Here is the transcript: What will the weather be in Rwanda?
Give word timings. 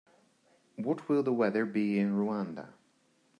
What 0.77 1.07
will 1.07 1.21
the 1.21 1.31
weather 1.31 1.63
be 1.63 1.99
in 1.99 2.15
Rwanda? 2.17 2.69